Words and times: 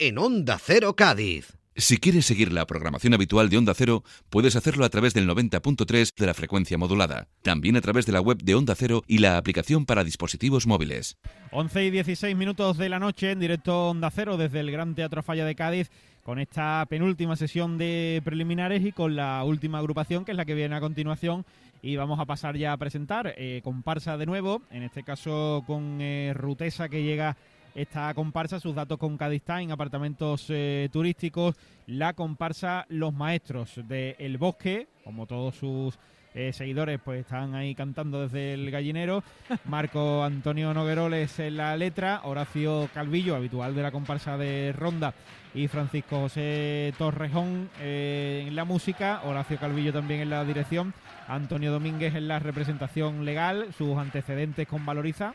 en 0.00 0.16
Onda 0.16 0.58
Cero 0.58 0.96
Cádiz. 0.96 1.58
Si 1.76 1.98
quieres 1.98 2.24
seguir 2.24 2.52
la 2.52 2.66
programación 2.66 3.12
habitual 3.12 3.50
de 3.50 3.58
Onda 3.58 3.74
Cero, 3.74 4.02
puedes 4.30 4.56
hacerlo 4.56 4.86
a 4.86 4.88
través 4.88 5.12
del 5.12 5.28
90.3 5.28 6.14
de 6.16 6.26
la 6.26 6.32
frecuencia 6.32 6.78
modulada. 6.78 7.28
También 7.42 7.76
a 7.76 7.82
través 7.82 8.06
de 8.06 8.12
la 8.12 8.22
web 8.22 8.38
de 8.42 8.54
Onda 8.54 8.74
Cero 8.74 9.02
y 9.06 9.18
la 9.18 9.36
aplicación 9.36 9.84
para 9.84 10.02
dispositivos 10.02 10.66
móviles. 10.66 11.18
11 11.52 11.84
y 11.84 11.90
16 11.90 12.34
minutos 12.34 12.78
de 12.78 12.88
la 12.88 12.98
noche 12.98 13.30
en 13.30 13.40
directo 13.40 13.90
Onda 13.90 14.10
Cero 14.10 14.38
desde 14.38 14.60
el 14.60 14.70
Gran 14.70 14.94
Teatro 14.94 15.22
Falla 15.22 15.44
de 15.44 15.54
Cádiz 15.54 15.90
con 16.24 16.38
esta 16.38 16.86
penúltima 16.88 17.36
sesión 17.36 17.76
de 17.76 18.22
preliminares 18.24 18.82
y 18.82 18.92
con 18.92 19.16
la 19.16 19.44
última 19.44 19.78
agrupación 19.80 20.24
que 20.24 20.30
es 20.30 20.36
la 20.36 20.46
que 20.46 20.54
viene 20.54 20.76
a 20.76 20.80
continuación 20.80 21.44
y 21.82 21.96
vamos 21.96 22.20
a 22.20 22.24
pasar 22.24 22.56
ya 22.56 22.72
a 22.72 22.76
presentar 22.78 23.34
eh, 23.36 23.60
comparsa 23.62 24.16
de 24.16 24.26
nuevo, 24.26 24.62
en 24.70 24.82
este 24.82 25.02
caso 25.02 25.62
con 25.66 25.98
eh, 26.00 26.32
Rutesa 26.34 26.88
que 26.88 27.02
llega 27.02 27.36
esta 27.74 28.12
comparsa, 28.14 28.60
sus 28.60 28.74
datos 28.74 28.98
con 28.98 29.16
Cádiz 29.16 29.42
Time, 29.42 29.72
apartamentos 29.72 30.46
eh, 30.48 30.88
turísticos, 30.92 31.56
la 31.86 32.12
comparsa 32.14 32.86
Los 32.88 33.12
Maestros 33.12 33.80
de 33.86 34.16
El 34.18 34.38
Bosque, 34.38 34.88
como 35.04 35.26
todos 35.26 35.54
sus 35.54 35.98
eh, 36.32 36.52
seguidores 36.52 37.00
pues 37.04 37.22
están 37.22 37.54
ahí 37.54 37.74
cantando 37.74 38.22
desde 38.22 38.54
el 38.54 38.70
gallinero. 38.70 39.24
Marco 39.64 40.22
Antonio 40.22 40.72
Nogueroles 40.72 41.38
en 41.40 41.56
la 41.56 41.76
letra, 41.76 42.20
Horacio 42.24 42.88
Calvillo, 42.94 43.34
habitual 43.34 43.74
de 43.74 43.82
la 43.82 43.90
comparsa 43.90 44.36
de 44.36 44.72
Ronda, 44.76 45.14
y 45.54 45.66
Francisco 45.66 46.20
José 46.20 46.94
Torrejón 46.98 47.68
eh, 47.80 48.44
en 48.46 48.54
la 48.54 48.64
música, 48.64 49.22
Horacio 49.24 49.58
Calvillo 49.58 49.92
también 49.92 50.20
en 50.20 50.30
la 50.30 50.44
dirección, 50.44 50.94
Antonio 51.26 51.72
Domínguez 51.72 52.14
en 52.14 52.28
la 52.28 52.38
representación 52.38 53.24
legal, 53.24 53.68
sus 53.76 53.98
antecedentes 53.98 54.68
con 54.68 54.86
Valoriza, 54.86 55.34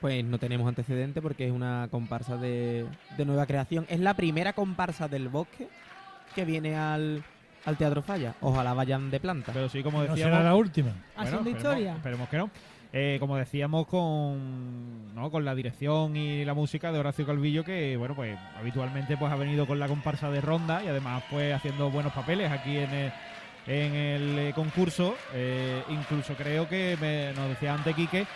pues 0.00 0.24
no 0.24 0.38
tenemos 0.38 0.68
antecedentes 0.68 1.22
porque 1.22 1.46
es 1.46 1.52
una 1.52 1.88
comparsa 1.90 2.36
de, 2.36 2.86
de 3.16 3.24
nueva 3.24 3.46
creación. 3.46 3.86
Es 3.88 4.00
la 4.00 4.14
primera 4.14 4.52
comparsa 4.52 5.08
del 5.08 5.28
bosque 5.28 5.68
que 6.34 6.44
viene 6.44 6.76
al, 6.76 7.22
al 7.64 7.76
Teatro 7.76 8.02
Falla. 8.02 8.34
Ojalá 8.40 8.74
vayan 8.74 9.10
de 9.10 9.20
planta. 9.20 9.52
Pero 9.52 9.68
sí, 9.68 9.82
como 9.82 9.98
No 9.98 10.04
decíamos. 10.14 10.32
será 10.36 10.42
la 10.44 10.54
última. 10.54 10.90
Bueno, 11.16 11.30
esperemos- 11.38 11.56
historia. 11.56 11.92
Esperemos 11.96 12.28
que 12.28 12.36
no. 12.38 12.50
Eh, 12.92 13.16
como 13.20 13.36
decíamos 13.36 13.86
con, 13.88 15.14
¿no? 15.14 15.30
con 15.30 15.44
la 15.44 15.54
dirección 15.54 16.16
y 16.16 16.44
la 16.44 16.54
música 16.54 16.92
de 16.92 16.98
Horacio 16.98 17.26
Calvillo, 17.26 17.64
que 17.64 17.96
bueno, 17.96 18.14
pues 18.14 18.38
habitualmente 18.58 19.16
pues 19.16 19.30
ha 19.30 19.36
venido 19.36 19.66
con 19.66 19.78
la 19.78 19.88
comparsa 19.88 20.30
de 20.30 20.40
ronda 20.40 20.82
y 20.84 20.88
además 20.88 21.22
pues 21.30 21.52
haciendo 21.54 21.90
buenos 21.90 22.12
papeles 22.12 22.50
aquí 22.50 22.76
en 22.78 22.90
el, 22.90 23.12
en 23.66 23.94
el 23.94 24.38
eh, 24.38 24.52
concurso. 24.54 25.14
Eh, 25.34 25.82
incluso 25.90 26.34
creo 26.34 26.68
que 26.68 26.96
me, 27.00 27.32
nos 27.34 27.48
decía 27.50 27.74
antes 27.74 27.94
Quique 27.94 28.26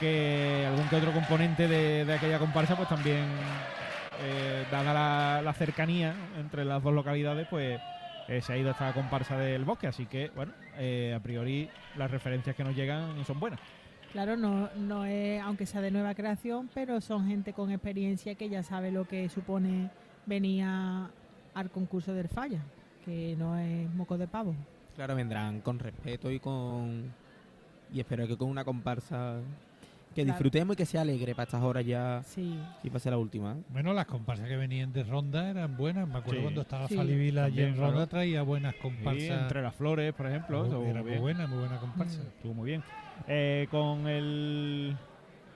que 0.00 0.66
algún 0.66 0.88
que 0.88 0.96
otro 0.96 1.12
componente 1.12 1.68
de, 1.68 2.04
de 2.04 2.14
aquella 2.14 2.38
comparsa 2.38 2.74
pues 2.74 2.88
también 2.88 3.26
eh, 4.22 4.64
dada 4.70 4.94
la, 4.94 5.42
la 5.42 5.52
cercanía 5.52 6.14
entre 6.38 6.64
las 6.64 6.82
dos 6.82 6.92
localidades 6.92 7.46
pues 7.48 7.78
eh, 8.28 8.40
se 8.40 8.52
ha 8.52 8.56
ido 8.56 8.70
a 8.70 8.72
esta 8.72 8.92
comparsa 8.92 9.36
del 9.36 9.64
bosque 9.64 9.86
así 9.86 10.06
que 10.06 10.30
bueno 10.34 10.52
eh, 10.78 11.14
a 11.14 11.20
priori 11.20 11.68
las 11.96 12.10
referencias 12.10 12.56
que 12.56 12.64
nos 12.64 12.74
llegan 12.74 13.24
son 13.24 13.38
buenas 13.38 13.60
Claro, 14.12 14.36
no, 14.36 14.68
no 14.74 15.04
es, 15.04 15.40
aunque 15.40 15.66
sea 15.66 15.80
de 15.80 15.92
nueva 15.92 16.16
creación, 16.16 16.68
pero 16.74 17.00
son 17.00 17.28
gente 17.28 17.52
con 17.52 17.70
experiencia 17.70 18.34
que 18.34 18.48
ya 18.48 18.64
sabe 18.64 18.90
lo 18.90 19.04
que 19.04 19.28
supone 19.28 19.88
venir 20.26 20.64
al 20.64 21.70
concurso 21.70 22.12
del 22.12 22.28
falla, 22.28 22.60
que 23.04 23.36
no 23.38 23.56
es 23.56 23.88
moco 23.94 24.18
de 24.18 24.26
pavo. 24.26 24.56
Claro, 24.96 25.14
vendrán 25.14 25.60
con 25.60 25.78
respeto 25.78 26.28
y 26.28 26.40
con. 26.40 27.12
Y 27.92 28.00
espero 28.00 28.26
que 28.26 28.36
con 28.36 28.48
una 28.48 28.64
comparsa 28.64 29.36
que 30.14 30.22
Claro. 30.22 30.28
disfrutemos 30.32 30.74
y 30.74 30.76
que 30.76 30.86
sea 30.86 31.02
alegre 31.02 31.34
para 31.34 31.44
estas 31.44 31.62
horas 31.62 31.86
ya 31.86 32.22
Sí, 32.24 32.58
y 32.82 32.88
para 32.88 32.98
ser 33.00 33.12
la 33.12 33.18
última. 33.18 33.56
Bueno, 33.68 33.92
las 33.92 34.06
comparsas 34.06 34.48
que 34.48 34.56
venían 34.56 34.92
de 34.92 35.04
Ronda 35.04 35.48
eran 35.50 35.76
buenas. 35.76 36.08
Me 36.08 36.18
acuerdo 36.18 36.40
Sí. 36.40 36.42
cuando 36.42 36.60
estaba 36.62 36.88
Sí. 36.88 36.96
Falivila 36.96 37.44
allí 37.44 37.62
en 37.62 37.74
claro. 37.74 37.92
Ronda 37.92 38.06
traía 38.06 38.42
buenas 38.42 38.74
Sí, 38.74 38.80
comparsas. 38.82 39.42
entre 39.42 39.62
las 39.62 39.74
flores 39.74 40.12
por 40.14 40.26
ejemplo 40.26 40.64
estuvo 40.64 40.84
era 40.84 41.02
muy 41.02 41.18
buena, 41.18 41.46
muy 41.46 41.58
buena 41.58 41.78
comparsa. 41.78 42.22
estuvo 42.22 42.54
muy 42.54 42.66
bien 42.66 42.82
Eh, 43.28 43.68
con 43.70 44.06
el 44.08 44.96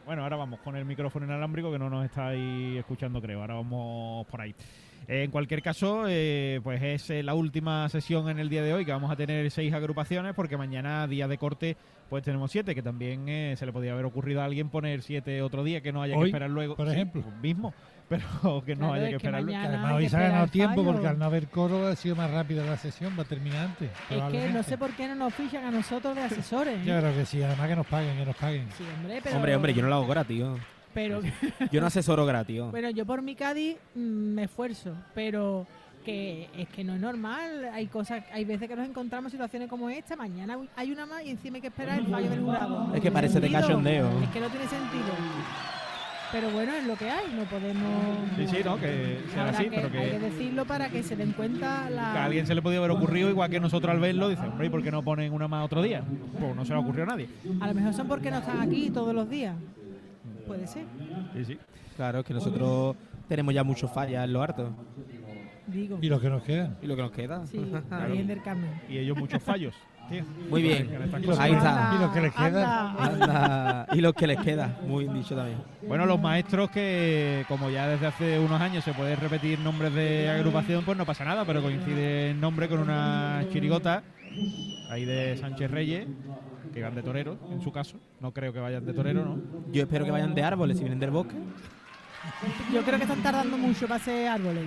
bueno 0.07 0.23
ahora 0.23 0.37
vamos 0.37 0.61
con 0.61 0.77
el 0.77 0.85
micrófono 0.85 1.25
inalámbrico 1.27 1.73
que 1.73 1.79
no 1.79 1.89
nos 1.89 2.05
estáis 2.05 2.77
escuchando 2.79 3.21
creo 3.23 3.41
ahora 3.41 3.55
vamos 3.55 4.27
por 4.27 4.41
ahí 4.41 4.55
Eh, 5.07 5.25
en 5.25 5.31
cualquier 5.31 5.61
caso, 5.61 6.05
eh, 6.09 6.61
pues 6.65 6.83
es 6.83 7.11
eh, 7.11 7.23
la 7.23 7.35
última 7.35 7.87
sesión 7.91 8.31
en 8.31 8.39
el 8.39 8.49
día 8.49 8.63
de 8.63 8.73
hoy, 8.73 8.87
que 8.87 8.93
vamos 8.93 9.11
a 9.11 9.17
tener 9.17 9.51
seis 9.51 9.71
agrupaciones, 9.75 10.33
porque 10.35 10.57
mañana, 10.57 11.07
día 11.07 11.29
de 11.29 11.37
corte, 11.37 11.77
pues 12.09 12.23
tenemos 12.25 12.51
siete, 12.51 12.75
que 12.75 12.83
también 12.83 13.29
eh, 13.29 13.55
se 13.57 13.67
le 13.67 13.73
podía 13.73 13.93
haber 13.93 14.05
ocurrido 14.05 14.41
a 14.41 14.45
alguien 14.45 14.69
poner 14.69 15.03
siete 15.03 15.43
otro 15.43 15.65
día, 15.65 15.81
que 15.81 15.93
no 15.93 16.03
haya 16.03 16.17
que 16.17 16.25
esperar 16.25 16.51
luego. 16.51 16.77
por 16.77 16.89
ejemplo. 16.89 17.23
mismo, 17.43 17.73
pero 18.09 18.25
que 18.65 18.75
no 18.77 18.89
Claro, 18.89 18.93
haya 18.95 19.05
es 19.05 19.11
que 19.11 19.17
esperar 19.17 19.43
luego. 19.43 19.59
además 19.61 19.93
hoy 19.95 20.09
se 20.09 20.17
ha 20.17 20.21
ganado 20.21 20.47
tiempo 20.49 20.85
porque 20.85 21.07
al 21.09 21.19
no 21.19 21.25
haber 21.25 21.49
coro 21.49 21.87
ha 21.87 21.97
sido 21.97 22.15
más 22.17 22.31
rápida 22.31 22.65
la 22.65 22.77
sesión, 22.77 23.15
va 23.19 23.23
a 23.23 23.27
terminar 23.27 23.67
antes. 23.67 23.91
es 24.11 24.23
que 24.33 24.51
no 24.51 24.63
sé 24.63 24.77
por 24.79 24.91
qué 24.93 25.09
no 25.09 25.15
nos 25.15 25.35
fichan 25.35 25.65
a 25.65 25.71
nosotros 25.71 26.15
de 26.15 26.23
asesores. 26.23 26.79
¿eh? 26.79 26.85
Yo 26.85 26.99
creo 26.99 27.15
que 27.15 27.27
sí, 27.27 27.43
además 27.43 27.69
que 27.69 27.77
nos 27.77 27.87
paguen, 27.87 28.17
que 28.19 28.27
nos 28.27 28.37
paguen. 28.37 28.67
Sí, 28.77 28.85
hombre, 28.97 29.21
pero, 29.23 29.37
Hombre, 29.37 29.57
hombre, 29.57 29.75
yo 29.75 29.83
no 29.83 29.89
lo 29.89 29.95
hago 29.97 30.07
gratis. 30.07 30.41
¿no? 30.41 30.59
Pero, 30.93 31.21
Yo 31.73 31.81
no 31.81 31.89
asesoro 31.89 32.25
gratis. 32.25 32.57
¿no? 32.59 32.71
bueno, 32.71 32.89
yo 32.91 33.05
por 33.05 33.21
mi 33.21 33.35
Cádiz 33.35 33.77
mm, 33.97 33.99
me 34.01 34.45
esfuerzo, 34.45 34.95
pero 35.15 35.67
que 36.05 36.49
es 36.57 36.69
que 36.69 36.85
no 36.85 36.95
es 36.95 37.01
normal. 37.01 37.71
Hay 37.73 37.87
cosas, 37.87 38.23
hay 38.33 38.45
veces 38.45 38.69
que 38.69 38.77
nos 38.77 38.89
encontramos 38.89 39.33
situaciones 39.33 39.69
como 39.69 39.89
esta. 39.91 40.15
Mañana 40.17 40.59
hay 40.77 40.93
una 40.93 41.07
más 41.07 41.25
y 41.25 41.31
encima 41.31 41.57
hay 41.57 41.61
que 41.63 41.69
esperar 41.69 41.99
el 41.99 42.07
fallo 42.07 42.31
del 42.31 42.41
jurado. 42.43 42.95
Es 42.95 43.01
que 43.01 43.11
parece 43.11 43.41
de 43.41 43.51
cachondeo. 43.51 44.09
Es 44.23 44.29
que 44.31 44.41
no 44.41 44.49
tiene 44.49 44.67
sentido. 44.69 45.05
Pero 46.33 46.51
bueno, 46.51 46.73
es 46.75 46.85
lo 46.85 46.97
que 46.97 47.09
hay. 47.09 47.27
No 47.37 47.45
podemos. 47.45 48.19
Sí, 48.37 48.49
sí, 48.49 48.57
no, 48.65 48.77
que 48.77 49.21
sea 49.33 49.51
así, 49.51 49.65
que- 49.65 49.71
pero 49.71 49.87
Hay 49.87 50.11
que 50.11 50.11
que, 50.11 50.19
decirlo 50.19 50.65
para 50.65 50.89
que 50.89 51.03
se 51.05 51.15
den 51.15 51.33
cuenta 51.33 51.89
la. 51.91 52.13
que 52.13 52.19
a 52.19 52.25
alguien 52.25 52.47
se 52.47 52.55
le 52.57 52.63
podía 52.63 52.79
haber 52.79 52.91
ocurrido, 52.91 53.31
igual 53.31 53.51
que 53.51 53.61
nosotros 53.61 53.93
al 53.93 54.01
verlo, 54.01 54.29
dice, 54.29 54.43
hombre, 54.43 54.67
¿y 54.67 54.71
por 54.71 54.83
qué 54.83 54.91
no 54.91 55.03
ponen 55.03 55.33
una 55.33 55.47
más 55.47 55.65
otro 55.65 55.81
día? 55.81 56.03
Pues 56.41 56.57
no 56.57 56.65
se 56.65 56.73
le 56.73 56.79
ocurrió 56.81 57.05
a 57.05 57.07
nadie. 57.07 57.29
A 57.61 57.69
lo 57.69 57.75
mejor 57.75 57.95
son 57.95 58.09
porque 58.09 58.31
no 58.33 58.39
están 58.39 58.61
aquí 58.61 58.91
todos 58.91 59.15
los 59.15 59.31
días. 59.31 59.55
Puede 60.47 60.67
ser. 60.67 60.85
Sí, 61.35 61.45
sí. 61.45 61.59
Claro, 61.97 62.19
es 62.21 62.25
que 62.27 62.35
nosotros 62.35 62.97
tenemos 63.29 63.55
ya 63.55 63.63
muchos 63.63 63.89
fallas 63.93 64.25
en 64.25 64.33
lo 64.33 64.43
harto. 64.43 64.71
Digo. 65.75 65.99
Y 66.01 66.09
lo 66.09 66.21
que 66.21 66.31
nos 66.31 66.43
queda. 66.43 66.77
Y 66.81 66.87
lo 66.87 66.97
que 66.97 67.03
nos 67.03 67.11
queda. 67.11 67.47
Sí, 67.47 67.59
del 68.27 68.43
Carmen. 68.43 68.71
Y 68.89 68.99
ellos 68.99 69.19
muchos 69.19 69.43
fallos. 69.43 69.75
Muy 70.51 70.63
bien. 70.63 70.91
Y 71.23 71.27
los, 71.27 71.39
Ahí 71.39 71.51
que- 71.53 71.57
está. 71.57 71.93
y 71.97 72.03
lo 72.03 72.13
que 72.13 72.21
les 72.21 72.33
queda. 72.35 72.91
Anda, 72.93 73.05
Anda, 73.05 73.87
y 73.95 74.01
lo 74.03 74.13
que 74.13 74.27
les 74.27 74.39
queda. 74.39 74.79
Muy 74.87 75.05
bien 75.05 75.15
dicho 75.17 75.35
también. 75.35 75.59
Bueno, 75.89 76.05
los 76.05 76.21
maestros 76.21 76.71
que, 76.71 77.45
como 77.49 77.71
ya 77.71 77.89
desde 77.89 78.07
hace 78.07 78.39
unos 78.39 78.61
años 78.61 78.85
se 78.85 78.93
puede 78.93 79.17
repetir 79.17 79.59
nombres 79.61 79.95
de 79.95 80.29
agrupación, 80.29 80.85
pues 80.85 80.99
no 80.99 81.07
pasa 81.07 81.25
nada, 81.25 81.45
pero 81.47 81.63
coincide 81.63 82.31
el 82.33 82.41
nombre 82.41 82.69
con 82.69 82.81
una 82.81 83.45
chirigota 83.51 84.03
ahí 84.91 85.05
de 85.07 85.37
Sánchez 85.39 85.71
Reyes, 85.71 86.07
que 86.75 86.83
van 86.83 86.95
de 86.95 87.03
torero, 87.03 87.39
en 87.51 87.63
su 87.63 87.73
caso. 87.73 87.97
No 88.21 88.33
creo 88.33 88.53
que 88.53 88.61
vayan 88.61 88.85
de 88.85 88.93
torero, 88.93 89.25
¿no? 89.25 89.39
Yo 89.73 89.83
espero 89.83 90.05
que 90.05 90.11
vayan 90.11 90.35
de 90.35 90.43
árboles 90.43 90.77
si 90.77 90.83
vienen 90.85 91.01
del 91.01 91.13
bosque. 91.13 91.35
Yo 92.73 92.83
creo 92.83 92.99
que 92.99 93.05
están 93.05 93.23
tardando 93.23 93.57
mucho 93.57 93.87
para 93.87 93.97
hacer 93.97 94.29
árboles. 94.29 94.65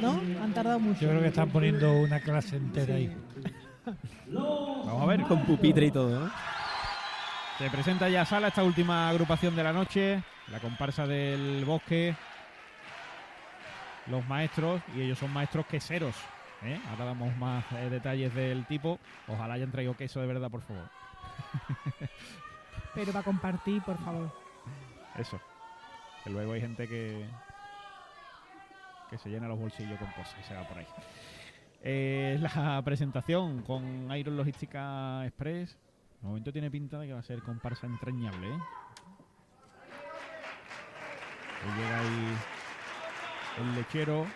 ¿No? 0.00 0.20
Han 0.42 0.52
tardado 0.52 0.78
mucho. 0.78 1.00
Yo 1.00 1.08
creo 1.08 1.20
que 1.20 1.28
están 1.28 1.50
poniendo 1.50 1.92
una 1.92 2.20
clase 2.20 2.56
entera 2.56 2.94
ahí. 2.94 3.14
Vamos 4.26 5.02
a 5.02 5.06
ver. 5.06 5.22
Con 5.22 5.44
pupitre 5.44 5.86
y 5.86 5.90
todo, 5.90 6.20
¿no? 6.20 6.30
Se 7.58 7.70
presenta 7.70 8.08
ya 8.08 8.22
a 8.22 8.24
sala 8.24 8.48
esta 8.48 8.64
última 8.64 9.08
agrupación 9.08 9.54
de 9.54 9.62
la 9.62 9.72
noche, 9.72 10.22
la 10.50 10.58
comparsa 10.58 11.06
del 11.06 11.64
bosque, 11.64 12.16
los 14.06 14.26
maestros, 14.26 14.80
y 14.96 15.02
ellos 15.02 15.18
son 15.18 15.32
maestros 15.32 15.66
queseros. 15.66 16.16
¿eh? 16.64 16.80
Ahora 16.90 17.04
damos 17.06 17.36
más 17.36 17.64
eh, 17.72 17.88
detalles 17.90 18.34
del 18.34 18.66
tipo. 18.66 18.98
Ojalá 19.28 19.54
hayan 19.54 19.70
traído 19.70 19.96
queso 19.96 20.20
de 20.20 20.26
verdad, 20.26 20.50
por 20.50 20.62
favor. 20.62 20.88
Pero 22.94 23.12
para 23.12 23.24
compartir, 23.24 23.82
por 23.82 23.98
favor. 23.98 24.32
Eso. 25.16 25.40
Que 26.24 26.30
luego 26.30 26.52
hay 26.52 26.60
gente 26.60 26.86
que 26.88 27.26
que 29.12 29.18
se 29.18 29.28
llena 29.28 29.46
los 29.46 29.58
bolsillos 29.58 29.98
con 29.98 30.08
cosas 30.12 30.34
y 30.40 30.42
se 30.42 30.54
va 30.54 30.66
por 30.66 30.78
ahí. 30.78 30.86
Eh, 31.82 32.38
la 32.40 32.80
presentación 32.82 33.62
con 33.62 34.10
Iron 34.16 34.36
Logística 34.38 35.26
Express. 35.26 35.76
De 36.22 36.28
momento 36.28 36.50
tiene 36.50 36.70
pinta 36.70 36.98
de 36.98 37.08
que 37.08 37.12
va 37.12 37.18
a 37.18 37.22
ser 37.22 37.42
comparsa 37.42 37.86
entrañable. 37.86 38.46
¿eh? 38.48 38.58
Hoy 41.64 41.82
llega 41.82 42.00
ahí 42.00 42.36
el 43.60 43.74
lechero. 43.74 44.26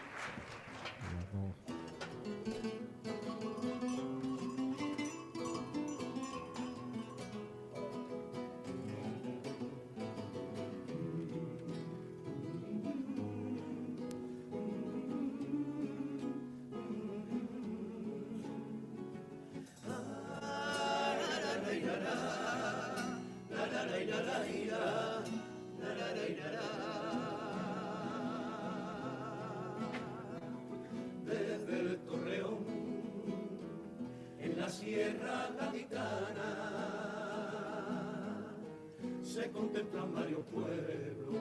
Contemplan 39.56 40.14
varios 40.14 40.44
pueblos 40.52 41.34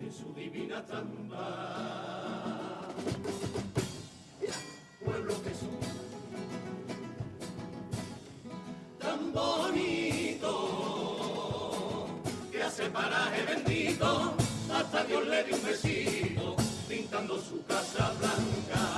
en 0.00 0.12
su 0.12 0.34
divina 0.34 0.84
tamba. 0.84 2.88
Pueblos 5.04 5.36
que 5.38 5.54
son 5.54 5.70
tan 8.98 9.32
bonitos 9.32 10.50
que 12.50 12.60
hace 12.62 12.90
paraje 12.90 13.44
bendito, 13.44 14.34
hasta 14.72 15.04
Dios 15.04 15.28
le 15.28 15.44
dio 15.44 15.54
un 15.56 15.62
besito 15.62 16.56
pintando 16.88 17.38
su 17.38 17.64
casa 17.64 18.12
blanca. 18.18 18.93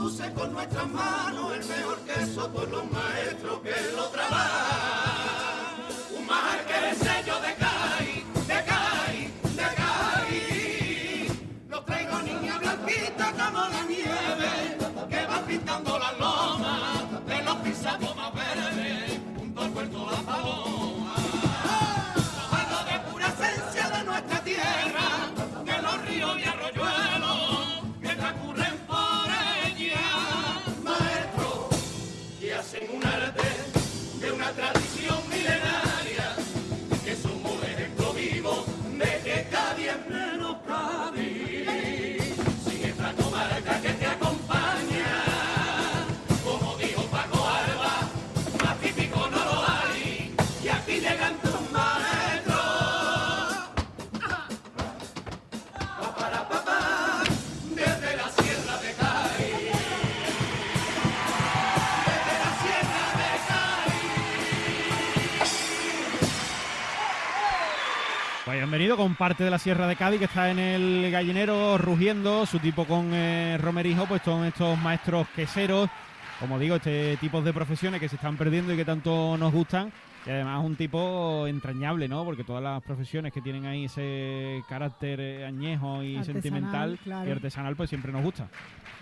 Produce 0.00 0.32
con 0.32 0.52
nuestras 0.54 0.88
manos 0.88 1.52
el 1.52 1.64
mejor 1.66 1.98
queso 1.98 2.50
por 2.50 2.68
los 2.70 2.90
maestros 2.90 3.60
que 3.60 3.74
lo 3.94 4.06
trabajan. 4.08 5.76
Un 6.16 6.26
majar 6.26 6.64
que 6.64 6.90
es 6.90 6.98
sello 6.98 7.34
de 7.40 7.54
CAI, 7.54 8.24
de 8.48 8.64
CAI, 8.70 9.30
de 9.58 9.68
CAI. 9.80 11.26
Los 11.68 11.84
traigo 11.84 12.22
niña 12.22 12.58
blanquita 12.58 13.32
como 13.32 13.68
la 13.68 13.82
nieve, 13.86 14.78
que 15.10 15.26
va 15.26 15.42
pintando 15.46 15.98
la 15.98 16.12
loma 16.12 17.22
de 17.26 17.42
los 17.42 17.56
pisados 17.56 18.16
más 18.16 18.32
verdes, 18.34 19.20
junto 19.36 19.60
al 19.60 19.70
puerto 19.70 20.10
La 20.10 20.22
Paloma. 20.22 20.79
Parte 69.20 69.44
de 69.44 69.50
la 69.50 69.58
Sierra 69.58 69.86
de 69.86 69.96
Cádiz 69.96 70.18
que 70.18 70.24
está 70.24 70.50
en 70.50 70.58
el 70.58 71.10
gallinero 71.10 71.76
rugiendo, 71.76 72.46
su 72.46 72.58
tipo 72.58 72.86
con 72.86 73.10
eh, 73.12 73.58
Romerijo, 73.60 74.06
pues 74.06 74.22
son 74.22 74.46
estos 74.46 74.78
maestros 74.78 75.28
queseros, 75.36 75.90
como 76.40 76.58
digo, 76.58 76.76
este 76.76 77.18
tipo 77.18 77.42
de 77.42 77.52
profesiones 77.52 78.00
que 78.00 78.08
se 78.08 78.16
están 78.16 78.38
perdiendo 78.38 78.72
y 78.72 78.78
que 78.78 78.84
tanto 78.86 79.36
nos 79.36 79.52
gustan. 79.52 79.92
Y 80.26 80.30
además 80.30 80.64
un 80.64 80.76
tipo 80.76 81.46
entrañable, 81.46 82.06
¿no? 82.08 82.24
Porque 82.24 82.44
todas 82.44 82.62
las 82.62 82.82
profesiones 82.82 83.32
que 83.32 83.40
tienen 83.40 83.64
ahí 83.66 83.86
ese 83.86 84.62
carácter 84.68 85.18
eh, 85.20 85.46
añejo 85.46 86.02
y 86.02 86.16
Artesanal, 86.16 86.42
sentimental 86.42 86.98
claro. 87.02 87.28
y 87.28 87.32
artesanal, 87.32 87.76
pues 87.76 87.88
siempre 87.88 88.12
nos 88.12 88.22
gusta. 88.22 88.48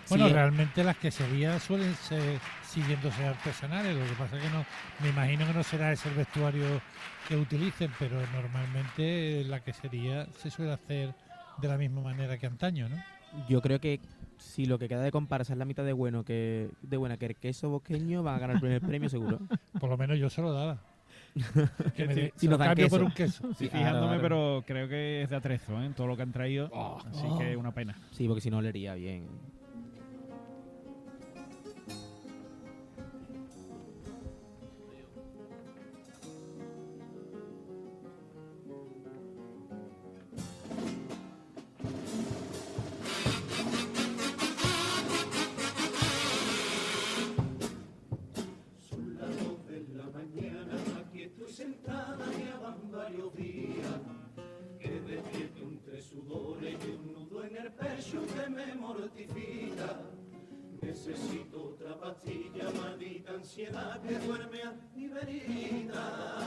Bueno, 0.09 0.27
Sí. 0.27 0.33
realmente 0.33 0.83
las 0.83 0.97
queserías 0.97 1.61
suelen 1.61 1.93
ser, 1.95 2.39
siguiendo 2.63 3.11
ser 3.11 3.27
artesanales. 3.27 3.95
Lo 3.95 4.05
que 4.05 4.13
pasa 4.13 4.37
es 4.37 4.43
que 4.43 4.49
no, 4.49 4.65
me 5.03 5.09
imagino 5.09 5.45
que 5.45 5.53
no 5.53 5.61
será 5.63 5.91
ese 5.91 6.09
el 6.09 6.15
vestuario 6.15 6.81
que 7.27 7.35
utilicen, 7.35 7.91
pero 7.99 8.15
normalmente 8.33 9.43
la 9.45 9.59
quesería 9.59 10.25
se 10.37 10.49
suele 10.49 10.71
hacer 10.71 11.13
de 11.61 11.67
la 11.67 11.77
misma 11.77 12.01
manera 12.01 12.37
que 12.37 12.47
antaño, 12.47 12.87
¿no? 12.89 12.95
Yo 13.47 13.61
creo 13.61 13.79
que 13.79 13.99
si 14.37 14.65
lo 14.65 14.79
que 14.79 14.87
queda 14.87 15.01
de 15.03 15.11
comparsa 15.11 15.53
es 15.53 15.59
la 15.59 15.65
mitad 15.65 15.83
de 15.83 15.93
bueno 15.93 16.23
que 16.23 16.69
de 16.81 16.97
buena 16.97 17.17
que 17.17 17.27
el 17.27 17.35
queso 17.35 17.69
bosqueño 17.69 18.23
va 18.23 18.35
a 18.35 18.39
ganar 18.39 18.55
el 18.55 18.61
primer 18.61 18.81
premio 18.81 19.09
seguro. 19.09 19.39
Por 19.79 19.89
lo 19.89 19.97
menos 19.97 20.17
yo 20.17 20.29
se 20.29 20.41
lo 20.41 20.53
daba. 20.53 20.79
Que 21.95 22.05
me 22.07 22.15
de- 22.15 22.33
si 22.35 22.47
nos 22.47 22.59
dan 22.59 22.69
cambio 22.69 22.89
por 22.89 22.99
queso. 23.13 23.43
un 23.43 23.51
queso. 23.51 23.53
Sí, 23.57 23.67
fijándome, 23.69 24.17
claro. 24.17 24.21
pero 24.21 24.63
creo 24.65 24.87
que 24.87 25.21
es 25.23 25.29
de 25.29 25.35
atrezo, 25.35 25.81
¿eh? 25.81 25.91
Todo 25.95 26.07
lo 26.07 26.15
que 26.15 26.23
han 26.23 26.31
traído. 26.31 26.69
Oh. 26.73 26.97
así 27.05 27.25
que 27.37 27.55
una 27.55 27.73
pena. 27.73 27.95
Sí, 28.11 28.27
porque 28.27 28.41
si 28.41 28.49
no 28.49 28.57
olería 28.57 28.93
bien. 28.95 29.27
Que 64.07 64.15
duerme 64.19 64.63
a 64.63 64.73
mi 64.95 65.07
verita. 65.07 66.38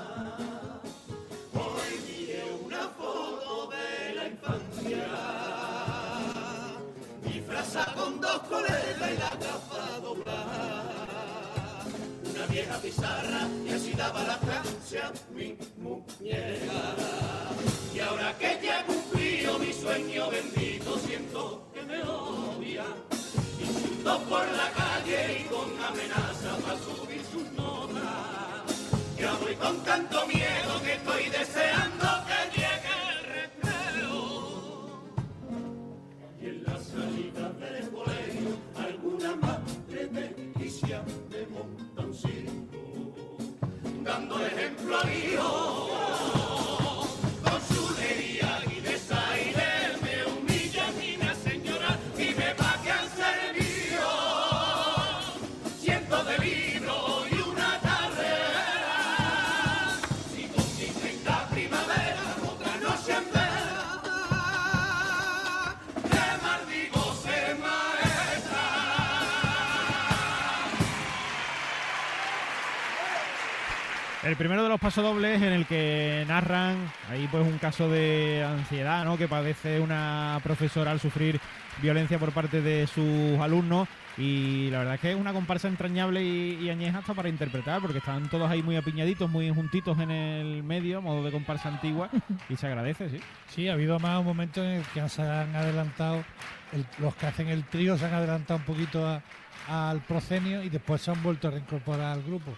Los 74.83 74.95
pasodobles 74.95 75.41
en 75.41 75.53
el 75.53 75.65
que 75.67 76.25
narran 76.27 76.77
ahí 77.09 77.29
pues 77.31 77.47
un 77.47 77.57
caso 77.59 77.89
de 77.89 78.45
ansiedad, 78.45 79.05
¿no? 79.05 79.17
Que 79.17 79.29
padece 79.29 79.79
una 79.79 80.41
profesora 80.43 80.91
al 80.91 80.99
sufrir 80.99 81.39
violencia 81.81 82.19
por 82.19 82.33
parte 82.33 82.61
de 82.61 82.89
sus 82.89 83.39
alumnos 83.41 83.87
y 84.19 84.71
la 84.71 84.79
verdad 84.81 84.95
es 84.97 85.01
que 85.01 85.11
es 85.13 85.17
una 85.17 85.33
comparsa 85.33 85.69
entrañable 85.69 86.25
y, 86.25 86.59
y 86.61 86.69
añeja 86.69 86.99
hasta 86.99 87.15
para 87.15 87.29
interpretar 87.29 87.81
porque 87.81 87.99
están 87.99 88.29
todos 88.29 88.51
ahí 88.51 88.61
muy 88.65 88.75
apiñaditos, 88.75 89.31
muy 89.31 89.51
juntitos 89.51 89.97
en 90.01 90.11
el 90.11 90.65
medio, 90.65 91.01
modo 91.01 91.23
de 91.23 91.31
comparsa 91.31 91.69
antigua 91.69 92.11
y 92.49 92.57
se 92.57 92.67
agradece, 92.67 93.09
sí. 93.09 93.21
Sí, 93.51 93.69
ha 93.69 93.75
habido 93.75 94.01
más 94.01 94.19
un 94.19 94.27
momento 94.27 94.65
en 94.65 94.71
el 94.73 94.85
que 94.87 95.09
se 95.09 95.23
han 95.23 95.55
adelantado, 95.55 96.25
el- 96.73 96.87
los 96.99 97.15
que 97.15 97.27
hacen 97.27 97.47
el 97.47 97.63
trío 97.67 97.97
se 97.97 98.07
han 98.07 98.15
adelantado 98.15 98.59
un 98.59 98.67
poquito 98.67 99.23
al 99.69 100.01
procenio 100.01 100.61
y 100.65 100.69
después 100.71 101.01
se 101.01 101.13
han 101.13 101.23
vuelto 101.23 101.47
a 101.47 101.53
reincorporar 101.53 102.15
al 102.15 102.23
grupo. 102.25 102.53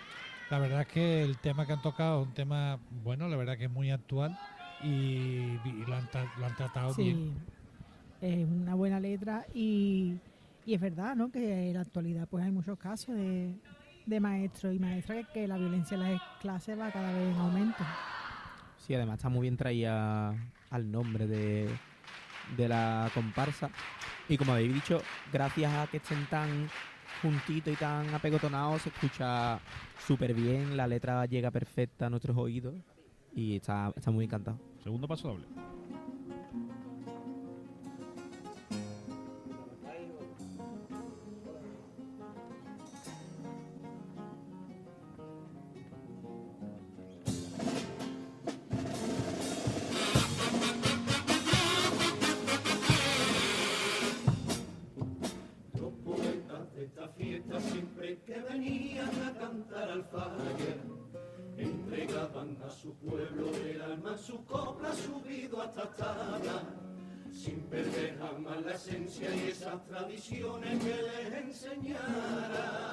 La 0.54 0.60
verdad 0.60 0.82
es 0.82 0.86
que 0.86 1.22
el 1.24 1.36
tema 1.38 1.66
que 1.66 1.72
han 1.72 1.82
tocado 1.82 2.22
es 2.22 2.28
un 2.28 2.32
tema, 2.32 2.78
bueno, 3.02 3.26
la 3.26 3.36
verdad 3.36 3.58
que 3.58 3.64
es 3.64 3.70
muy 3.70 3.90
actual 3.90 4.38
y, 4.84 4.86
y 5.64 5.84
lo, 5.84 5.96
han, 5.96 6.08
lo 6.38 6.46
han 6.46 6.54
tratado 6.54 6.94
bien. 6.94 7.34
Sí. 8.20 8.26
es 8.28 8.46
una 8.46 8.76
buena 8.76 9.00
letra 9.00 9.44
y, 9.52 10.14
y 10.64 10.74
es 10.74 10.80
verdad, 10.80 11.16
¿no? 11.16 11.32
Que 11.32 11.70
en 11.70 11.74
la 11.74 11.80
actualidad 11.80 12.28
pues 12.30 12.44
hay 12.44 12.52
muchos 12.52 12.78
casos 12.78 13.16
de, 13.16 13.52
de 14.06 14.20
maestros 14.20 14.72
y 14.76 14.78
maestras 14.78 15.26
que, 15.26 15.40
que 15.40 15.48
la 15.48 15.56
violencia 15.56 15.96
en 15.96 16.04
las 16.04 16.22
clases 16.40 16.78
va 16.78 16.92
cada 16.92 17.10
vez 17.12 17.34
en 17.34 17.40
aumento. 17.40 17.84
Sí, 18.78 18.94
además 18.94 19.16
está 19.16 19.28
muy 19.28 19.42
bien 19.42 19.56
traída 19.56 20.36
al 20.70 20.92
nombre 20.92 21.26
de, 21.26 21.68
de 22.56 22.68
la 22.68 23.10
comparsa. 23.12 23.70
Y 24.28 24.38
como 24.38 24.52
habéis 24.52 24.72
dicho, 24.72 25.02
gracias 25.32 25.72
a 25.74 25.88
que 25.88 25.96
estén 25.96 26.24
tan 26.26 26.70
juntitos 27.22 27.72
y 27.72 27.76
tan 27.76 28.14
apegotonados, 28.14 28.82
se 28.82 28.88
escucha 28.90 29.58
súper 30.06 30.34
bien, 30.34 30.76
la 30.76 30.86
letra 30.86 31.24
llega 31.26 31.50
perfecta 31.50 32.06
a 32.06 32.10
nuestros 32.10 32.36
oídos 32.36 32.74
y 33.34 33.56
está, 33.56 33.92
está 33.96 34.10
muy 34.10 34.24
encantado. 34.24 34.58
Segundo 34.82 35.08
paso 35.08 35.28
doble. 35.28 35.46
Sin 67.44 67.60
perder 67.64 68.16
jamás 68.18 68.64
la 68.64 68.72
esencia 68.72 69.28
y 69.34 69.50
esas 69.50 69.84
tradiciones 69.86 70.82
que 70.82 70.96
les 71.08 71.32
enseñara. 71.44 72.88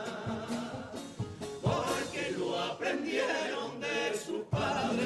Porque 1.62 2.32
lo 2.38 2.60
aprendieron 2.60 3.80
de 3.80 4.18
sus 4.18 4.42
padres 4.50 5.06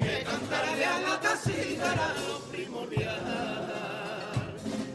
que 0.00 0.24
cantar 0.24 0.64
a 0.64 1.00
la 1.00 1.20
casita 1.20 1.92
era 1.94 2.14
lo 2.26 2.40
primordial. 2.50 3.20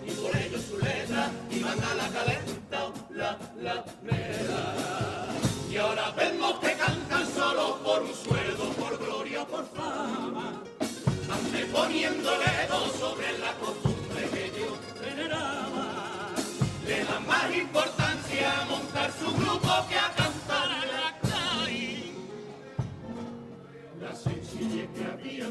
Y 0.06 0.12
por 0.12 0.36
ello 0.36 0.60
su 0.60 0.78
letra 0.80 1.32
iban 1.50 1.82
a 1.82 1.96
la 1.96 2.10
calenta 2.10 2.92
la 3.12 3.38
la 3.62 3.86
mera. 4.04 5.28
y 5.72 5.78
ahora 5.78 6.12
vemos 6.12 6.60
que 6.60 6.74
cantan 6.74 7.26
solo 7.26 7.80
por 7.86 8.02
un 8.02 8.14
sueldo 8.14 8.70
por 8.74 8.98
gloria 8.98 9.46
por 9.46 9.66
fama 9.68 10.67
anteponiendo 11.78 12.34
el 12.34 12.40
dedo 12.40 12.88
sobre 13.00 13.38
la 13.38 13.54
costumbre 13.54 14.30
que 14.34 14.52
yo 14.60 14.78
veneraba 15.00 16.34
le 16.86 17.04
dan 17.04 17.28
más 17.28 17.56
importancia 17.56 18.62
a 18.62 18.66
montar 18.66 19.12
su 19.12 19.32
grupo 19.34 19.68
que 19.88 19.98
a 19.98 20.12
cantar 20.16 20.72
a 20.72 20.86
la 20.86 21.20
clarín 21.22 22.16
la 24.02 24.16
sencillez 24.16 24.90
que 24.96 25.06
había 25.06 25.46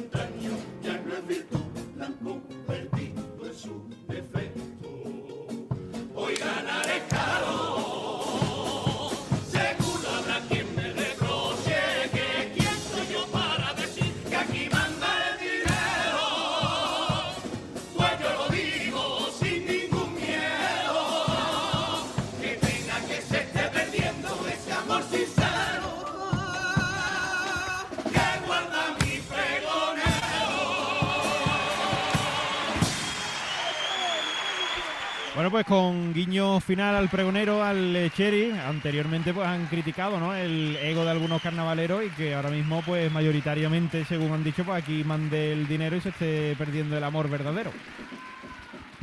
final 36.66 36.96
al 36.96 37.08
pregonero, 37.08 37.62
al 37.62 38.11
Cherry, 38.12 38.50
anteriormente 38.50 39.32
pues 39.32 39.46
han 39.46 39.66
criticado 39.66 40.18
¿no? 40.18 40.35
el 40.35 40.76
ego 40.76 41.04
de 41.04 41.12
algunos 41.12 41.40
carnavaleros 41.40 42.04
y 42.04 42.11
que 42.11 42.35
ahora 42.35 42.50
mismo 42.50 42.82
pues 42.85 43.11
mayoritariamente, 43.12 44.04
según 44.04 44.32
han 44.32 44.42
dicho, 44.42 44.64
pues 44.64 44.82
aquí 44.82 45.04
mande 45.04 45.52
el 45.52 45.68
dinero 45.68 45.96
y 45.96 46.00
se 46.00 46.08
esté 46.08 46.56
perdiendo 46.58 46.99
el 46.99 47.04
amor 47.04 47.30
verdadero. 47.30 47.70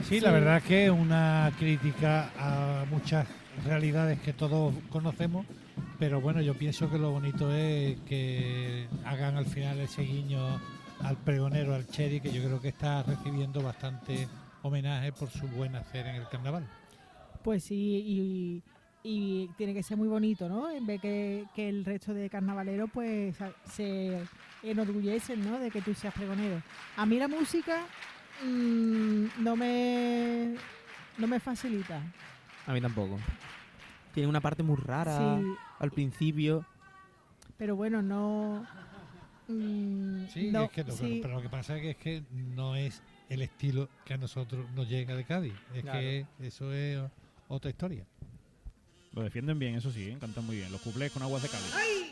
Sí, 0.04 0.20
la 0.20 0.32
verdad 0.32 0.58
es 0.58 0.64
que 0.64 0.86
es 0.86 0.92
una 0.92 1.52
crítica 1.58 2.32
a 2.38 2.84
muchas 2.92 3.28
realidades 3.66 4.20
que 4.20 4.34
todos 4.34 4.74
conocemos, 4.90 5.46
pero 5.98 6.20
bueno, 6.20 6.42
yo 6.42 6.56
pienso 6.56 6.92
que 6.92 6.98
lo 6.98 7.12
bonito 7.12 7.54
es 7.54 7.98
que 8.02 8.88
hagan 9.06 9.38
al 9.38 9.46
final 9.46 9.80
ese 9.80 10.02
guiño 10.02 10.60
al 11.02 11.16
pregonero, 11.16 11.74
al 11.76 11.88
Cherry, 11.88 12.20
que 12.20 12.34
yo 12.34 12.44
creo 12.44 12.60
que 12.60 12.70
está 12.70 13.04
recibiendo 13.04 13.62
bastante 13.64 14.28
homenaje 14.64 15.14
por 15.14 15.30
su 15.30 15.48
buen 15.48 15.78
hacer 15.78 16.08
en 16.08 16.16
el 16.16 16.28
carnaval. 16.28 16.68
Pues 17.44 17.64
sí, 17.64 17.76
y, 17.76 18.64
y 19.04 19.48
tiene 19.58 19.74
que 19.74 19.84
ser 19.84 19.98
muy 19.98 20.08
bonito, 20.08 20.48
¿no? 20.48 20.70
En 20.72 20.86
vez 20.86 21.02
que, 21.02 21.46
que 21.54 21.68
el 21.70 21.84
resto 21.86 22.14
de 22.14 22.30
carnavaleros 22.30 22.90
pues 22.94 23.36
se 23.72 24.20
enorgullecen, 24.64 25.44
¿no? 25.44 25.60
De 25.60 25.70
que 25.70 25.82
tú 25.82 25.94
seas 25.94 26.14
pregonero. 26.14 26.62
A 26.96 27.06
mí 27.06 27.18
la 27.18 27.28
música 27.28 27.86
mm, 28.46 29.26
no 29.44 29.56
me 29.56 30.56
no 31.18 31.28
me 31.28 31.40
facilita. 31.40 32.02
A 32.66 32.74
mí 32.74 32.80
tampoco. 32.82 33.18
Tiene 34.14 34.30
una 34.30 34.42
parte 34.42 34.64
muy 34.64 34.78
rara 34.78 35.38
Sí, 35.40 35.46
al 35.80 35.92
principio. 35.92 36.66
pero 37.58 37.76
bueno, 37.76 38.02
no. 38.02 38.66
mm, 39.48 40.28
Sí, 40.30 40.50
no, 40.52 40.64
es 40.64 40.72
que 40.72 40.84
no, 40.84 40.94
pero- 41.22 41.34
lo 41.36 41.42
que 41.42 41.50
pasa 41.50 41.76
es 41.76 41.82
que, 41.82 41.90
es 41.92 41.98
que 41.98 42.24
no 42.32 42.76
es 42.76 43.02
el 43.30 43.42
estilo 43.42 43.90
que 44.06 44.14
a 44.14 44.18
nosotros 44.18 44.66
nos 44.76 44.88
llega 44.88 45.16
de 45.16 45.24
Cádiz. 45.26 45.54
Es 45.74 45.82
Claro. 45.82 46.00
que 46.00 46.26
eso 46.40 46.72
es 46.74 47.00
otra 47.48 47.70
historia. 47.70 48.06
Lo 49.14 49.22
defienden 49.22 49.60
bien, 49.60 49.76
eso 49.76 49.92
sí, 49.92 50.10
¿eh? 50.10 50.18
cantan 50.20 50.46
muy 50.46 50.58
bien. 50.58 50.72
Los 50.72 50.82
cuplés 50.82 51.12
con 51.12 51.22
aguas 51.22 51.44
de 51.44 51.50
Cádiz. 51.50 51.72
Juan 51.72 52.03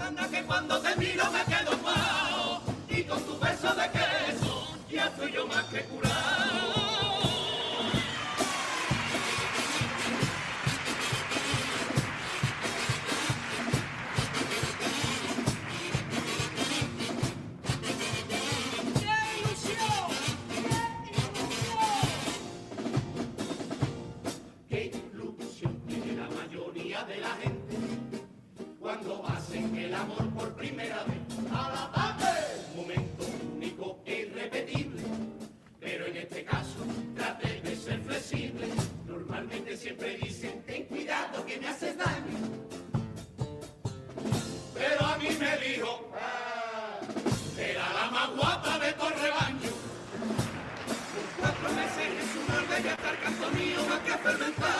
Gaditana 0.00 0.28
que 0.28 0.42
cuando 0.44 0.80
te 0.80 0.96
miro 0.96 1.24
me 1.30 1.44
quedo 1.44 1.76
pao. 1.78 2.62
Y 2.88 3.04
con 3.04 3.22
tu 3.22 3.38
beso 3.38 3.74
de 3.74 3.90
queso 3.90 4.78
ya 4.90 5.06
estoy 5.06 5.32
yo 5.32 5.46
más 5.46 5.64
que 5.66 5.82
curado. 5.84 6.49
el 29.60 29.94
amor 29.94 30.28
por 30.30 30.54
primera 30.54 31.04
vez. 31.04 31.18
¡Al 31.52 31.72
ataque! 31.76 32.32
Un 32.70 32.76
momento 32.76 33.26
único 33.54 34.00
e 34.06 34.20
irrepetible, 34.22 35.02
pero 35.78 36.06
en 36.06 36.16
este 36.16 36.44
caso 36.44 36.86
trate 37.14 37.60
de 37.60 37.76
ser 37.76 38.00
flexible. 38.00 38.68
Normalmente 39.06 39.76
siempre 39.76 40.16
dicen, 40.16 40.62
ten 40.66 40.84
cuidado 40.84 41.44
que 41.44 41.58
me 41.58 41.68
haces 41.68 41.96
daño. 41.96 42.38
Pero 44.74 45.06
a 45.06 45.18
mí 45.18 45.28
me 45.38 45.56
dijo, 45.68 46.10
ah, 46.18 47.00
era 47.58 47.92
la 47.92 48.10
más 48.10 48.30
guapa 48.30 48.78
de 48.78 48.92
todo 48.94 49.08
el 49.08 49.20
rebaño. 49.20 49.72
Por 51.12 51.24
cuatro 51.38 51.68
meses 51.74 52.08
es 52.22 52.30
un 52.36 52.68
bella 52.68 52.92
estar 52.92 53.20
canto 53.20 53.50
mío 53.50 53.80
más 53.88 54.00
que 54.00 54.12
fermentar. 54.12 54.79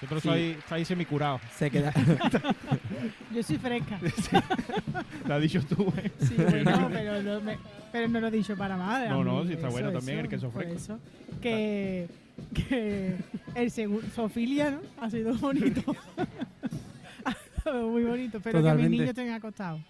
Vosotros 0.00 0.22
Sí. 0.22 0.28
estáis, 0.28 0.58
estáis 0.58 0.88
semicurados. 0.88 1.40
Se 1.56 1.70
queda. 1.70 1.92
Yo 3.34 3.42
soy 3.42 3.56
fresca. 3.58 3.98
Lo 5.26 5.34
has 5.34 5.42
dicho 5.42 5.62
tú, 5.64 5.92
¿eh? 5.96 6.10
Sí, 6.20 6.34
bueno, 6.36 6.88
pero 6.92 7.22
no, 7.22 7.40
me- 7.40 7.58
pero 7.92 8.08
no 8.08 8.20
lo 8.20 8.26
he 8.26 8.30
dicho 8.30 8.56
para 8.56 8.76
mal. 8.76 9.08
No, 9.08 9.24
no, 9.24 9.44
sí 9.46 9.54
está 9.54 9.68
bueno 9.68 9.90
también 9.90 10.18
el 10.20 10.28
queso 10.28 10.50
fresco. 10.50 10.74
eso. 10.74 10.98
que, 11.40 12.08
que 12.54 13.16
el 13.54 13.70
segundo, 13.70 14.06
Sofilia, 14.14 14.70
¿no? 14.72 14.80
Ha 15.00 15.10
sido 15.10 15.34
bonito. 15.34 15.82
Ha 17.24 17.32
sido 17.62 17.88
Muy 17.88 18.04
bonito, 18.04 18.38
pero 18.40 18.58
que 18.58 18.62
Totalmente. 18.62 18.90
mis 18.90 19.00
niños 19.00 19.08
estén 19.10 19.30
acostados. 19.32 19.80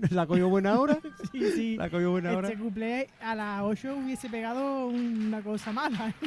¿La 0.10 0.26
cogió 0.26 0.48
buena 0.48 0.78
hora? 0.78 0.98
Sí, 1.32 1.50
sí. 1.54 1.76
¿La 1.76 1.90
cogió 1.90 2.10
buena 2.12 2.36
hora? 2.36 2.48
Este 2.48 2.60
cumple 2.60 3.08
a 3.20 3.34
las 3.34 3.62
8 3.62 3.96
hubiese 3.96 4.28
pegado 4.30 4.86
una 4.86 5.40
cosa 5.42 5.72
mala. 5.72 6.12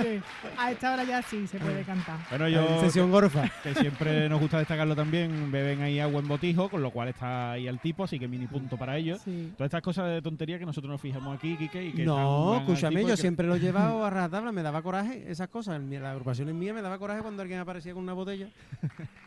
Que 0.00 0.20
a 0.58 0.70
esta 0.72 0.92
hora 0.92 1.04
ya 1.04 1.22
sí 1.22 1.46
se 1.46 1.58
puede 1.58 1.82
cantar. 1.82 2.18
Bueno, 2.30 2.48
yo 2.48 2.80
Sesión 2.80 3.10
gorfa. 3.10 3.48
que 3.62 3.74
siempre 3.74 4.28
nos 4.28 4.40
gusta 4.40 4.58
destacarlo 4.58 4.96
también, 4.96 5.50
beben 5.52 5.82
ahí 5.82 6.00
agua 6.00 6.20
en 6.20 6.28
botijo, 6.28 6.68
con 6.68 6.82
lo 6.82 6.90
cual 6.90 7.08
está 7.08 7.52
ahí 7.52 7.68
al 7.68 7.78
tipo, 7.80 8.04
así 8.04 8.18
que 8.18 8.26
mini 8.28 8.46
punto 8.46 8.76
para 8.76 8.96
ellos. 8.96 9.20
Sí. 9.24 9.52
Todas 9.56 9.68
estas 9.68 9.82
cosas 9.82 10.08
de 10.08 10.22
tontería 10.22 10.58
que 10.58 10.66
nosotros 10.66 10.90
nos 10.90 11.00
fijamos 11.00 11.36
aquí, 11.36 11.56
Quique, 11.56 11.84
y 11.86 11.92
que 11.92 12.04
No, 12.04 12.56
escúchame, 12.58 13.02
yo 13.02 13.08
que- 13.08 13.16
siempre 13.16 13.46
lo 13.46 13.56
he 13.56 13.60
llevado 13.60 14.04
a 14.04 14.10
rajatabla, 14.10 14.52
me 14.52 14.62
daba 14.62 14.82
coraje 14.82 15.24
esas 15.30 15.48
cosas. 15.48 15.76
En 15.76 16.02
La 16.02 16.12
agrupación 16.12 16.48
es 16.48 16.54
mía 16.54 16.72
me 16.72 16.82
daba 16.82 16.98
coraje 16.98 17.20
cuando 17.20 17.42
alguien 17.42 17.60
aparecía 17.60 17.92
con 17.92 18.02
una 18.02 18.12
botella. 18.14 18.48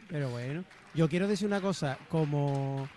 Pero 0.09 0.29
bueno, 0.29 0.63
yo 0.95 1.07
quiero 1.09 1.27
decir 1.27 1.47
una 1.47 1.61
cosa, 1.61 1.97
como, 2.09 2.87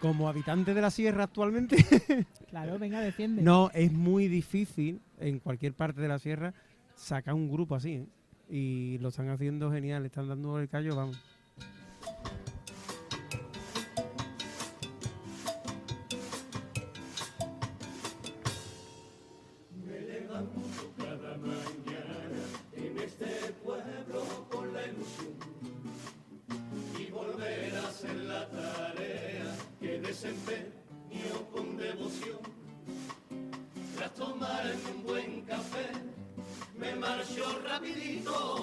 como 0.00 0.28
habitante 0.28 0.74
de 0.74 0.80
la 0.80 0.90
sierra 0.90 1.24
actualmente, 1.24 1.76
Claro, 2.48 2.78
venga, 2.78 3.00
defiende. 3.00 3.42
no, 3.42 3.70
es 3.74 3.92
muy 3.92 4.28
difícil 4.28 5.00
en 5.18 5.38
cualquier 5.40 5.74
parte 5.74 6.00
de 6.00 6.08
la 6.08 6.18
sierra 6.18 6.54
sacar 6.94 7.34
un 7.34 7.50
grupo 7.50 7.74
así, 7.74 7.92
¿eh? 7.94 8.06
Y 8.50 8.98
lo 8.98 9.08
están 9.10 9.28
haciendo 9.28 9.70
genial, 9.70 10.06
están 10.06 10.28
dando 10.28 10.58
el 10.58 10.68
callo, 10.68 10.96
vamos. 10.96 11.20
Oh. 38.30 38.57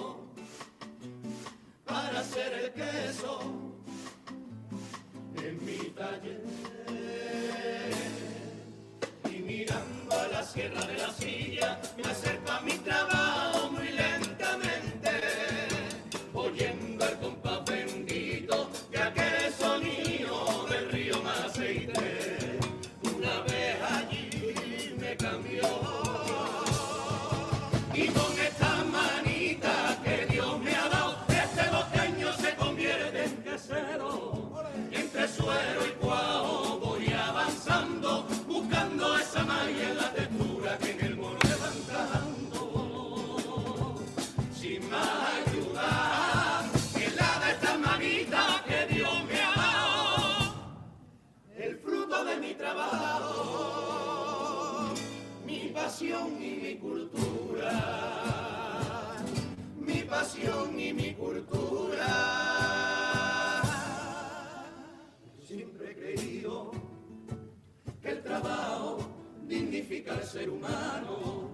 Dignifica 70.06 70.14
al 70.14 70.24
ser 70.24 70.48
humano 70.50 71.50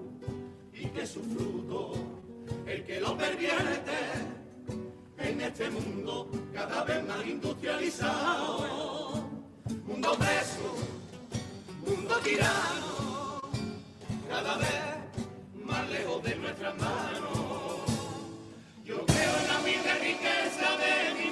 y 0.73 0.87
que 0.87 1.07
su 1.07 1.23
fruto, 1.23 1.93
el 2.67 2.85
que 2.85 3.01
lo 3.01 3.17
pervierte 3.17 3.93
en 5.19 5.41
este 5.41 5.71
mundo 5.71 6.29
cada 6.53 6.83
vez 6.85 7.07
más 7.07 7.25
industrializado, 7.27 9.25
mundo 9.87 10.12
preso, 10.19 10.75
mundo 11.87 12.17
tirano, 12.23 13.41
cada 14.29 14.59
vez 14.59 14.69
más 15.65 15.88
lejos 15.91 16.23
de 16.23 16.37
nuestras 16.37 16.77
manos. 16.79 17.33
Yo 18.85 19.07
creo 19.07 19.37
en 19.41 19.49
la 19.49 19.61
humilde 19.61 19.95
riqueza 20.01 20.77
de 20.77 21.15
mi 21.25 21.31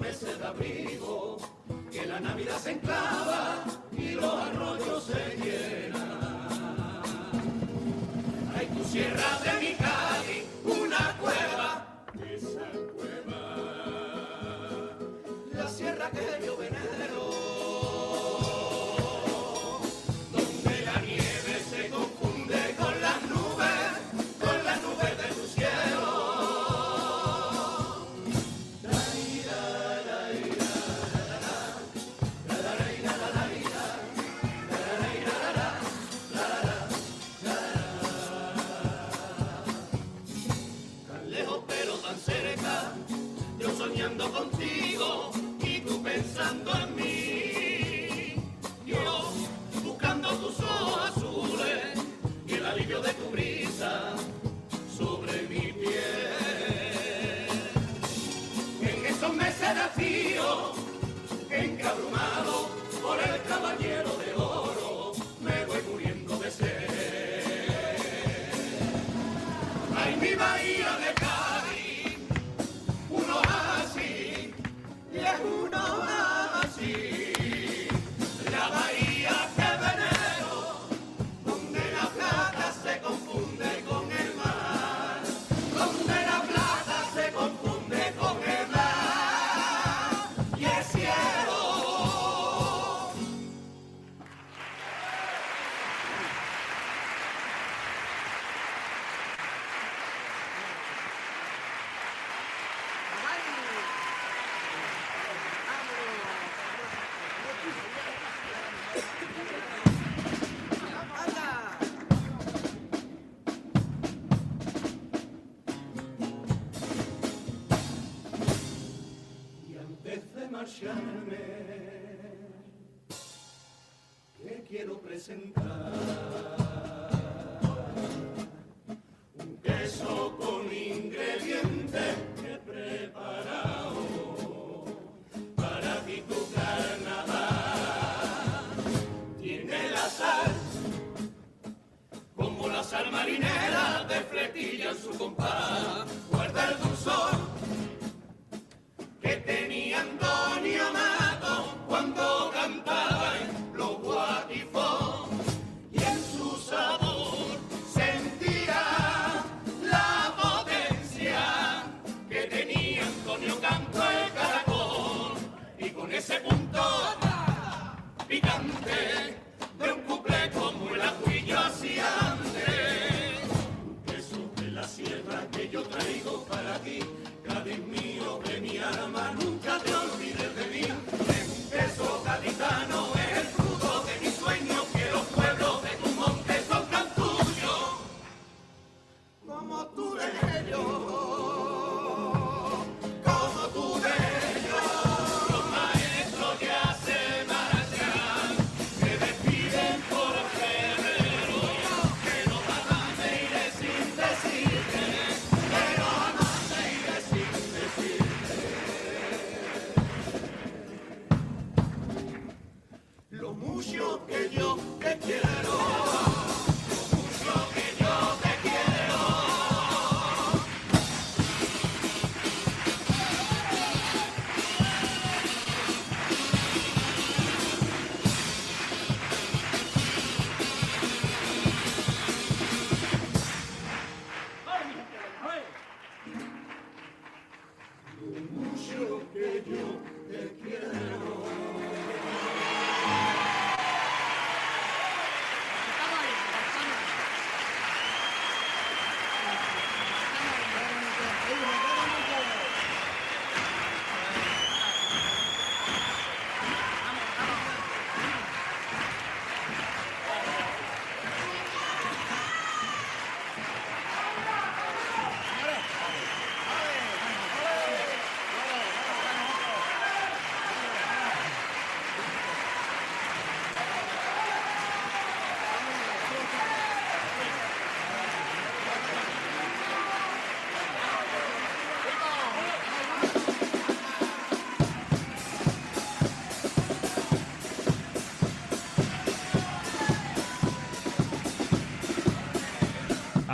meses 0.00 0.38
de 0.38 0.46
abrigo, 0.46 1.19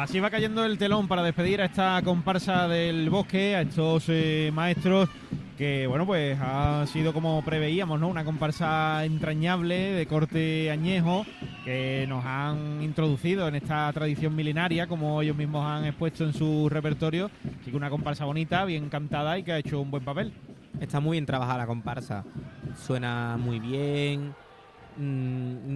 Así 0.06 0.20
va 0.20 0.30
cayendo 0.30 0.64
el 0.64 0.78
telón 0.78 1.08
para 1.08 1.24
despedir 1.24 1.60
a 1.60 1.64
esta 1.64 2.00
comparsa 2.04 2.68
del 2.68 3.10
bosque, 3.10 3.56
a 3.56 3.62
estos 3.62 4.04
eh, 4.06 4.52
maestros 4.54 5.08
que 5.58 5.88
bueno 5.88 6.06
pues 6.06 6.38
ha 6.40 6.86
sido 6.86 7.12
como 7.12 7.44
preveíamos, 7.44 7.98
¿no? 7.98 8.06
Una 8.06 8.24
comparsa 8.24 9.04
entrañable 9.04 9.74
de 9.74 10.06
corte 10.06 10.70
añejo 10.70 11.26
que 11.64 12.06
nos 12.08 12.24
han 12.24 12.82
introducido 12.82 13.48
en 13.48 13.56
esta 13.56 13.92
tradición 13.92 14.36
milenaria 14.36 14.86
como 14.86 15.20
ellos 15.22 15.36
mismos 15.36 15.66
han 15.66 15.86
expuesto 15.86 16.22
en 16.22 16.34
su 16.34 16.68
repertorio, 16.68 17.28
así 17.60 17.72
que 17.72 17.76
una 17.76 17.90
comparsa 17.90 18.26
bonita, 18.26 18.64
bien 18.64 18.88
cantada 18.88 19.36
y 19.40 19.42
que 19.42 19.54
ha 19.54 19.58
hecho 19.58 19.80
un 19.80 19.90
buen 19.90 20.04
papel. 20.04 20.32
Está 20.78 21.00
muy 21.00 21.16
bien 21.16 21.26
trabajada 21.26 21.58
la 21.58 21.66
comparsa, 21.66 22.22
suena 22.76 23.36
muy 23.36 23.58
bien, 23.58 24.36
mm, 24.98 25.68